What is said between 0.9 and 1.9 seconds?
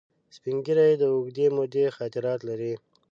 د اوږدې مودې